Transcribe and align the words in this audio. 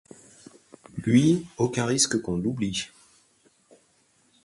Lui, 1.05 1.45
aucun 1.59 1.85
risque 1.85 2.19
qu’on 2.23 2.35
l’oublie! 2.39 2.87